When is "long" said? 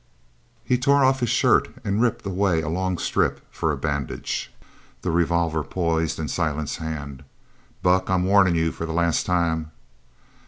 2.69-2.97